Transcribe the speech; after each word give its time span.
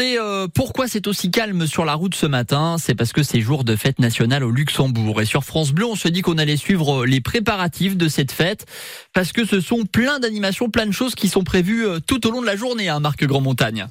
Euh, 0.00 0.48
pourquoi 0.48 0.88
c'est 0.88 1.06
aussi 1.06 1.30
calme 1.30 1.66
sur 1.66 1.84
la 1.84 1.92
route 1.92 2.14
ce 2.14 2.24
matin? 2.24 2.76
C'est 2.78 2.94
parce 2.94 3.12
que 3.12 3.22
c'est 3.22 3.42
jour 3.42 3.62
de 3.62 3.76
fête 3.76 3.98
nationale 3.98 4.42
au 4.42 4.50
Luxembourg. 4.50 5.20
Et 5.20 5.26
sur 5.26 5.44
France 5.44 5.72
Bleu, 5.72 5.84
on 5.84 5.96
se 5.96 6.08
dit 6.08 6.22
qu'on 6.22 6.38
allait 6.38 6.56
suivre 6.56 7.04
les 7.04 7.20
préparatifs 7.20 7.98
de 7.98 8.08
cette 8.08 8.32
fête 8.32 8.64
parce 9.12 9.32
que 9.32 9.44
ce 9.44 9.60
sont 9.60 9.84
plein 9.84 10.18
d'animations, 10.18 10.70
plein 10.70 10.86
de 10.86 10.92
choses 10.92 11.14
qui 11.14 11.28
sont 11.28 11.44
prévues 11.44 11.86
euh, 11.86 11.98
tout 12.00 12.26
au 12.26 12.30
long 12.30 12.40
de 12.40 12.46
la 12.46 12.56
journée, 12.56 12.88
hein, 12.88 13.00
Marc 13.00 13.22
Grand-Montagne. 13.22 13.86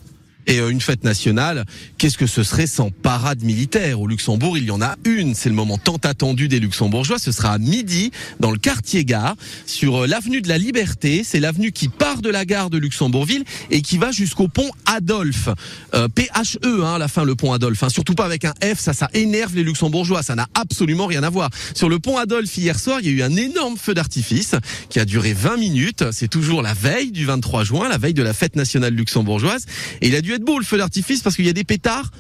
Et 0.48 0.60
euh, 0.60 0.70
une 0.70 0.82
fête 0.82 1.04
nationale, 1.04 1.66
qu'est-ce 1.98 2.18
que 2.18 2.28
ce 2.28 2.44
serait 2.44 2.68
sans 2.68 2.90
parade 2.90 3.44
militaire? 3.44 4.00
Au 4.02 4.08
Luxembourg, 4.08 4.58
il 4.58 4.66
y 4.66 4.72
en 4.72 4.82
a 4.82 4.96
une. 5.06 5.36
C'est 5.36 5.50
le 5.50 5.56
moment 5.56 5.78
tant 5.78 5.98
attendu 5.98 6.48
des 6.48 6.60
Luxembourgeois. 6.60 7.20
Ce 7.20 7.32
sera 7.32 7.52
à 7.52 7.58
midi 7.58 8.12
dans 8.40 8.52
le 8.52 8.58
quartier 8.58 9.06
gare, 9.06 9.36
sur 9.66 10.04
euh, 10.04 10.08
l'avenue 10.08 10.42
de 10.42 10.50
la 10.50 10.58
Liberté. 10.58 11.24
C'est 11.24 11.40
l'avenue 11.40 11.72
qui 11.72 11.90
part 11.90 12.22
de 12.22 12.30
la 12.30 12.46
gare 12.46 12.70
de 12.70 12.78
Luxembourgville 12.78 13.44
et 13.70 13.82
qui 13.82 13.98
va 13.98 14.12
jusqu'au 14.12 14.48
pont 14.48 14.70
Adolphe. 14.86 15.50
Euh, 15.94 16.08
P-H-E, 16.08 16.84
hein, 16.84 16.96
à 16.96 16.98
la 16.98 17.08
fin, 17.08 17.24
le 17.24 17.36
pont 17.36 17.54
Adolphe. 17.54 17.84
Hein. 17.84 17.90
Surtout 17.90 18.16
pas 18.16 18.26
avec 18.26 18.46
un 18.46 18.54
F, 18.64 18.80
ça, 18.80 18.94
ça 18.94 19.10
énerve 19.14 19.56
les 19.56 19.64
Luxembourgeois. 19.64 20.24
Ça 20.24 20.36
n'a 20.36 20.48
absolument 20.56 21.06
rien 21.06 21.24
à 21.24 21.30
voir. 21.30 21.50
Sur 21.76 21.90
le 21.90 22.00
pont 22.00 22.18
Adolphe, 22.18 22.58
hier 22.58 22.80
soir, 22.80 23.00
il 23.02 23.08
y 23.08 23.10
a 23.10 23.14
eu 23.14 23.22
un 23.22 23.36
énorme 23.36 23.78
feu 23.78 23.94
d'artifice 23.94 24.56
qui 24.90 25.00
a 25.00 25.06
duré 25.06 25.34
20 25.34 25.58
minutes. 25.58 26.04
C'est 26.12 26.30
toujours 26.30 26.62
la 26.62 26.74
veille 26.74 27.12
du 27.12 27.26
23 27.26 27.64
juin, 27.64 27.90
la 27.90 27.98
veille 27.98 28.14
de 28.14 28.24
la 28.24 28.34
fête 28.34 28.56
nationale 28.56 28.94
luxembourgeoise. 28.94 29.66
Il 30.02 30.16
a 30.16 30.22
dû 30.22 30.31
être 30.34 30.44
beau 30.44 30.60
le 30.60 30.66
feu 30.66 30.78
d'artifice 30.78 31.22
parce 31.22 31.36
qu'il 31.36 31.46
y 31.46 31.50
a 31.50 31.54
des 31.54 31.64
pétards 31.64 32.12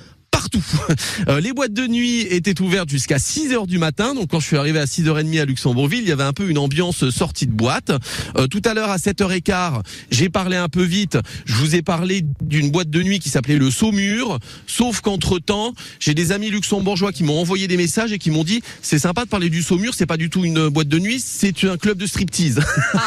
Euh, 1.27 1.39
les 1.39 1.53
boîtes 1.53 1.73
de 1.73 1.85
nuit 1.87 2.21
étaient 2.21 2.59
ouvertes 2.61 2.89
jusqu'à 2.89 3.19
6 3.19 3.53
heures 3.53 3.67
du 3.67 3.77
matin. 3.77 4.15
Donc 4.15 4.31
quand 4.31 4.39
je 4.39 4.47
suis 4.47 4.57
arrivé 4.57 4.79
à 4.79 4.85
6h30 4.85 5.39
à 5.39 5.45
Luxembourgville, 5.45 6.01
il 6.01 6.07
y 6.07 6.11
avait 6.11 6.23
un 6.23 6.33
peu 6.33 6.49
une 6.49 6.57
ambiance 6.57 7.09
sortie 7.09 7.47
de 7.47 7.51
boîte. 7.51 7.91
Euh, 8.37 8.47
tout 8.47 8.61
à 8.65 8.73
l'heure 8.73 8.89
à 8.89 8.97
7h15, 8.97 9.81
j'ai 10.09 10.29
parlé 10.29 10.57
un 10.57 10.67
peu 10.67 10.83
vite. 10.83 11.17
Je 11.45 11.53
vous 11.55 11.75
ai 11.75 11.81
parlé 11.81 12.23
d'une 12.41 12.71
boîte 12.71 12.89
de 12.89 13.03
nuit 13.03 13.19
qui 13.19 13.29
s'appelait 13.29 13.57
le 13.57 13.69
Saumur. 13.69 14.39
Sauf 14.67 15.01
qu'entre-temps, 15.01 15.73
j'ai 15.99 16.13
des 16.13 16.31
amis 16.31 16.49
luxembourgeois 16.49 17.11
qui 17.11 17.23
m'ont 17.23 17.39
envoyé 17.39 17.67
des 17.67 17.77
messages 17.77 18.11
et 18.11 18.17
qui 18.17 18.31
m'ont 18.31 18.43
dit 18.43 18.61
c'est 18.81 18.99
sympa 18.99 19.25
de 19.25 19.29
parler 19.29 19.49
du 19.49 19.61
Saumur, 19.61 19.93
c'est 19.93 20.05
pas 20.05 20.17
du 20.17 20.29
tout 20.29 20.43
une 20.43 20.69
boîte 20.69 20.87
de 20.87 20.99
nuit, 20.99 21.21
c'est 21.23 21.63
un 21.65 21.77
club 21.77 21.97
de 21.97 22.07
striptease. 22.07 22.59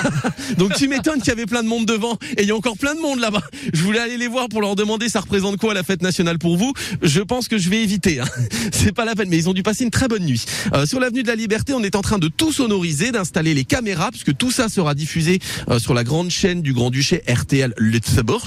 Donc 0.59 0.75
tu 0.75 0.89
m'étonnes 0.89 1.19
qu'il 1.19 1.29
y 1.29 1.33
avait 1.33 1.47
plein 1.47 1.63
de 1.63 1.69
monde 1.69 1.87
devant 1.87 2.19
et 2.37 2.43
il 2.43 2.49
y 2.49 2.53
a 2.53 2.57
encore 2.57 2.77
plein 2.77 2.95
de 2.95 3.01
monde 3.01 3.19
là-bas. 3.19 3.43
Je 3.73 3.83
voulais 3.83 4.01
aller 4.01 4.17
les 4.17 4.29
voir 4.29 4.49
pour 4.49 4.61
leur 4.61 4.77
demander 4.77 5.09
ça 5.09 5.21
représente 5.21 5.57
quoi 5.57 5.75
la 5.75 5.83
fête 5.83 6.03
nationale 6.03 6.39
pour 6.39 6.57
vous? 6.57 6.73
Pense 7.25 7.49
que 7.49 7.59
je 7.59 7.69
vais 7.69 7.83
éviter. 7.83 8.21
Hein. 8.21 8.27
C'est 8.73 8.93
pas 8.93 9.05
la 9.05 9.15
peine, 9.15 9.29
mais 9.29 9.37
ils 9.37 9.49
ont 9.49 9.53
dû 9.53 9.63
passer 9.63 9.85
une 9.85 9.91
très 9.91 10.09
bonne 10.09 10.25
nuit. 10.25 10.45
Euh, 10.73 10.87
sur 10.87 11.01
l'avenue 11.01 11.23
de 11.23 11.29
la 11.29 11.35
Liberté, 11.35 11.73
on 11.75 11.83
est 11.83 11.97
en 11.97 12.03
train 12.03 12.19
de 12.19 12.29
tout 12.29 12.53
sonoriser, 12.53 13.13
d'installer 13.13 13.55
les 13.55 13.65
caméras, 13.65 14.11
puisque 14.11 14.37
tout 14.37 14.51
ça 14.51 14.69
sera 14.69 14.95
diffusé 14.95 15.41
euh, 15.69 15.79
sur 15.79 15.95
la 15.95 16.05
grande 16.05 16.31
chaîne 16.31 16.63
du 16.63 16.73
Grand-Duché 16.73 17.23
RTL 17.29 17.75
Lutzeburg. 17.79 18.45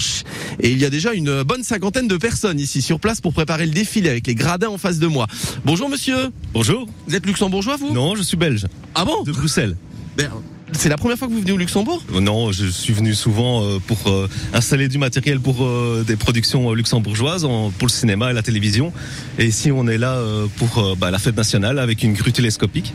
Et 0.60 0.70
il 0.70 0.78
y 0.78 0.84
a 0.84 0.90
déjà 0.90 1.12
une 1.12 1.42
bonne 1.42 1.62
cinquantaine 1.62 2.08
de 2.08 2.16
personnes 2.16 2.60
ici 2.60 2.82
sur 2.82 3.00
place 3.00 3.20
pour 3.20 3.32
préparer 3.32 3.66
le 3.66 3.72
défilé 3.72 4.08
avec 4.10 4.26
les 4.26 4.34
gradins 4.34 4.68
en 4.68 4.78
face 4.78 4.98
de 4.98 5.06
moi. 5.06 5.26
Bonjour 5.64 5.88
monsieur. 5.88 6.30
Bonjour. 6.52 6.86
Vous 7.06 7.14
êtes 7.14 7.26
luxembourgeois 7.26 7.76
vous? 7.76 7.92
Non, 7.92 8.16
je 8.16 8.22
suis 8.22 8.36
belge. 8.36 8.66
Ah 8.94 9.04
bon? 9.04 9.22
De 9.22 9.32
Bruxelles. 9.32 9.76
Ben, 10.16 10.30
c'est 10.72 10.88
la 10.88 10.96
première 10.96 11.16
fois 11.16 11.28
que 11.28 11.32
vous 11.32 11.40
venez 11.40 11.52
au 11.52 11.56
Luxembourg? 11.56 12.02
Non, 12.20 12.52
je 12.52 12.66
suis 12.66 12.92
venu 12.92 13.14
souvent 13.14 13.62
euh, 13.62 13.78
pour 13.84 13.98
euh, 14.06 14.28
installer 14.52 14.88
du 14.88 14.98
matériel 14.98 15.40
pour 15.40 15.64
euh, 15.64 16.04
des 16.06 16.16
productions 16.16 16.72
luxembourgeoises, 16.72 17.42
pour 17.42 17.86
le 17.86 17.92
cinéma 17.92 18.30
et 18.30 18.34
la 18.34 18.42
télévision. 18.42 18.92
Et 19.38 19.46
ici, 19.46 19.72
on 19.72 19.86
est 19.88 19.98
là 19.98 20.20
pour 20.56 20.96
bah, 20.96 21.10
la 21.10 21.18
fête 21.18 21.36
nationale 21.36 21.78
avec 21.78 22.02
une 22.02 22.12
grue 22.12 22.32
télescopique 22.32 22.92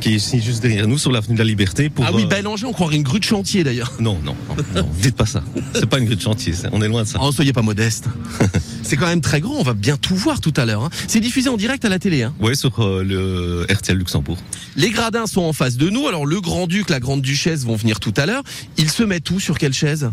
qui 0.00 0.10
est 0.10 0.16
ici 0.16 0.40
juste 0.40 0.62
derrière 0.62 0.88
nous 0.88 0.98
sur 0.98 1.12
l'avenue 1.12 1.34
de 1.34 1.38
la 1.38 1.44
Liberté. 1.44 1.90
Pour, 1.90 2.06
ah 2.06 2.10
oui, 2.12 2.24
Bélanger, 2.24 2.66
on 2.66 2.72
croirait 2.72 2.96
une 2.96 3.02
grue 3.02 3.20
de 3.20 3.24
chantier 3.24 3.64
d'ailleurs. 3.64 3.92
Non, 4.00 4.18
non, 4.24 4.34
non, 4.74 4.88
dites 5.00 5.16
pas 5.16 5.26
ça. 5.26 5.42
C'est 5.74 5.86
pas 5.86 5.98
une 5.98 6.06
grue 6.06 6.16
de 6.16 6.22
chantier, 6.22 6.54
on 6.72 6.80
est 6.82 6.88
loin 6.88 7.02
de 7.02 7.08
ça. 7.08 7.18
Oh, 7.20 7.30
soyez 7.32 7.52
pas 7.52 7.62
modeste. 7.62 8.06
C'est 8.90 8.96
quand 8.96 9.06
même 9.06 9.20
très 9.20 9.40
grand, 9.40 9.54
on 9.54 9.62
va 9.62 9.72
bien 9.72 9.96
tout 9.96 10.16
voir 10.16 10.40
tout 10.40 10.52
à 10.56 10.66
l'heure. 10.66 10.82
Hein. 10.82 10.90
C'est 11.06 11.20
diffusé 11.20 11.48
en 11.48 11.56
direct 11.56 11.84
à 11.84 11.88
la 11.88 12.00
télé. 12.00 12.24
Hein. 12.24 12.34
Oui, 12.40 12.56
sur 12.56 12.80
euh, 12.80 13.04
le 13.04 13.64
RTL 13.72 13.96
Luxembourg. 13.96 14.36
Les 14.74 14.90
gradins 14.90 15.28
sont 15.28 15.42
en 15.42 15.52
face 15.52 15.76
de 15.76 15.88
nous. 15.90 16.08
Alors 16.08 16.26
le 16.26 16.40
grand-duc, 16.40 16.90
la 16.90 16.98
grande-duchesse 16.98 17.64
vont 17.64 17.76
venir 17.76 18.00
tout 18.00 18.12
à 18.16 18.26
l'heure. 18.26 18.42
Ils 18.78 18.90
se 18.90 19.04
mettent 19.04 19.30
où 19.30 19.38
Sur 19.38 19.58
quelle 19.58 19.74
chaise? 19.74 20.10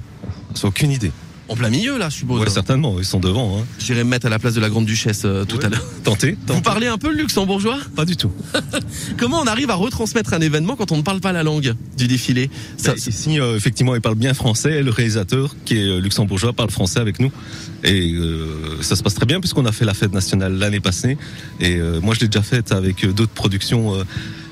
J'ai 0.53 0.67
aucune 0.67 0.91
idée 0.91 1.11
en 1.49 1.55
plein 1.55 1.69
milieu 1.69 1.97
là, 1.97 2.09
je 2.09 2.17
suppose. 2.17 2.41
Ouais, 2.41 2.49
certainement, 2.49 2.95
ils 2.99 3.05
sont 3.05 3.19
devant. 3.19 3.59
Hein. 3.59 3.65
J'irai 3.79 4.03
me 4.03 4.09
mettre 4.09 4.25
à 4.25 4.29
la 4.29 4.39
place 4.39 4.53
de 4.53 4.59
la 4.59 4.69
grande 4.69 4.85
duchesse 4.85 5.21
euh, 5.25 5.45
tout 5.45 5.59
à 5.61 5.69
l'heure. 5.69 5.83
Tentez, 6.03 6.37
Vous 6.47 6.61
parlez 6.61 6.87
un 6.87 6.97
peu 6.97 7.09
le 7.09 7.17
luxembourgeois? 7.17 7.79
Pas 7.95 8.05
du 8.05 8.17
tout. 8.17 8.31
Comment 9.17 9.39
on 9.39 9.47
arrive 9.47 9.69
à 9.69 9.75
retransmettre 9.75 10.33
un 10.33 10.41
événement 10.41 10.75
quand 10.75 10.91
on 10.91 10.97
ne 10.97 11.01
parle 11.01 11.21
pas 11.21 11.31
la 11.31 11.43
langue 11.43 11.75
du 11.97 12.07
défilé? 12.07 12.49
Ça, 12.77 12.91
bah, 12.91 12.97
Ici, 12.97 13.39
euh, 13.39 13.55
effectivement, 13.55 13.95
il 13.95 14.01
parle 14.01 14.15
bien 14.15 14.33
français. 14.33 14.79
Et 14.79 14.83
le 14.83 14.91
réalisateur, 14.91 15.55
qui 15.65 15.77
est 15.77 15.87
euh, 15.87 15.99
luxembourgeois, 15.99 16.53
parle 16.53 16.69
français 16.69 16.99
avec 16.99 17.19
nous. 17.19 17.31
Et 17.83 18.15
ça 18.81 18.95
se 18.95 19.03
passe 19.03 19.13
très 19.13 19.25
bien 19.25 19.39
puisqu'on 19.39 19.65
a 19.65 19.71
fait 19.71 19.85
la 19.85 19.93
fête 19.93 20.11
nationale 20.11 20.57
l'année 20.57 20.79
passée. 20.79 21.17
Et 21.59 21.77
moi, 22.01 22.15
je 22.15 22.21
l'ai 22.21 22.27
déjà 22.27 22.41
faite 22.41 22.71
avec 22.71 23.05
d'autres 23.05 23.31
productions 23.31 23.93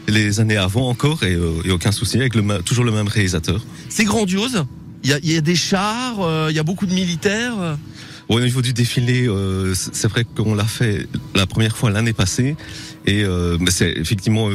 les 0.08 0.40
années 0.40 0.58
avant 0.58 0.90
encore 0.90 1.24
et, 1.24 1.38
et 1.66 1.72
aucun 1.72 1.92
souci 1.92 2.18
avec 2.18 2.36
le, 2.36 2.62
toujours 2.62 2.86
le 2.86 2.92
même 2.92 3.08
réalisateur. 3.08 3.66
C'est 3.90 4.04
grandiose. 4.04 4.64
Il 5.06 5.32
y 5.32 5.38
a, 5.38 5.42
des 5.42 5.56
chars, 5.56 6.20
euh, 6.20 6.48
il 6.50 6.56
y 6.56 6.60
a 6.60 6.64
beaucoup 6.64 6.88
de 6.88 6.94
militaires. 6.96 7.78
au 8.28 8.40
niveau 8.40 8.64
du 8.64 8.74
défilé, 8.74 9.28
euh, 9.28 9.76
c'est 9.76 10.08
vrai 10.08 10.26
qu'on 10.26 10.56
l'a 10.56 10.64
fait 10.64 11.08
la 11.36 11.46
première 11.46 11.78
fois 11.78 11.92
l'année 11.92 12.12
passée, 12.12 12.56
et 13.06 13.24
euh, 13.24 13.56
c'est 13.68 13.92
effectivement 13.92 14.50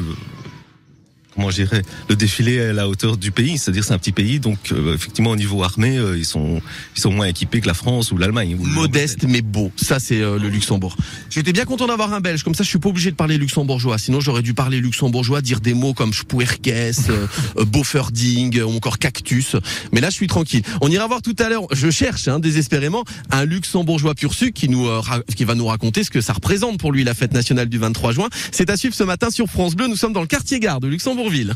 comment 1.34 1.50
je 1.50 1.62
le 2.08 2.16
défilé 2.16 2.56
est 2.56 2.68
à 2.68 2.72
la 2.72 2.88
hauteur 2.88 3.16
du 3.16 3.30
pays, 3.30 3.58
c'est-à-dire 3.58 3.84
c'est 3.84 3.92
un 3.92 3.98
petit 3.98 4.12
pays, 4.12 4.41
donc 4.41 4.58
euh, 4.72 4.94
effectivement 4.94 5.30
au 5.30 5.36
niveau 5.36 5.62
armé, 5.62 5.96
euh, 5.96 6.16
ils 6.16 6.24
sont 6.24 6.60
ils 6.96 7.00
sont 7.00 7.12
moins 7.12 7.26
équipés 7.26 7.60
que 7.60 7.66
la 7.66 7.74
France 7.74 8.12
ou 8.12 8.18
l'Allemagne. 8.18 8.56
Modeste 8.58 9.24
mais 9.28 9.42
beau, 9.42 9.70
ça 9.76 9.98
c'est 10.00 10.20
euh, 10.20 10.38
le 10.38 10.48
Luxembourg. 10.48 10.96
J'étais 11.28 11.52
bien 11.52 11.64
content 11.64 11.86
d'avoir 11.86 12.12
un 12.12 12.20
Belge, 12.20 12.42
comme 12.42 12.54
ça 12.54 12.64
je 12.64 12.68
suis 12.68 12.78
pas 12.78 12.88
obligé 12.88 13.10
de 13.10 13.16
parler 13.16 13.38
luxembourgeois, 13.38 13.98
sinon 13.98 14.20
j'aurais 14.20 14.42
dû 14.42 14.54
parler 14.54 14.80
luxembourgeois, 14.80 15.41
dire 15.41 15.60
des 15.60 15.74
mots 15.74 15.94
comme 15.94 16.12
Spuerkes, 16.12 16.70
Beauferding 17.66 18.62
ou 18.62 18.76
encore 18.76 18.98
cactus. 18.98 19.56
Mais 19.92 20.00
là 20.00 20.10
je 20.10 20.14
suis 20.14 20.26
tranquille. 20.26 20.62
On 20.80 20.91
ira 20.91 21.06
voir 21.06 21.22
tout 21.22 21.36
à 21.38 21.48
l'heure. 21.48 21.66
Je 21.72 21.91
cherche 21.91 22.28
hein, 22.28 22.41
désespérément 22.41 23.04
un 23.30 23.44
luxembourgeois 23.44 24.14
pur 24.14 24.34
sucre 24.34 24.58
qui 24.58 24.68
nous 24.68 24.88
qui 25.36 25.44
va 25.44 25.54
nous 25.54 25.66
raconter 25.66 26.04
ce 26.04 26.10
que 26.10 26.20
ça 26.20 26.32
représente 26.32 26.78
pour 26.78 26.92
lui 26.92 27.04
la 27.04 27.14
fête 27.14 27.32
nationale 27.32 27.68
du 27.68 27.78
23 27.78 28.12
juin. 28.12 28.28
C'est 28.52 28.70
à 28.70 28.76
suivre 28.76 28.94
ce 28.94 29.04
matin 29.04 29.30
sur 29.30 29.47
France 29.47 29.74
Bleu. 29.74 29.86
Nous 29.86 29.97
sommes 29.97 30.12
dans 30.12 30.20
le 30.20 30.26
quartier 30.26 30.58
gare 30.60 30.80
de 30.80 30.88
Luxembourg 30.88 31.19
ville 31.28 31.48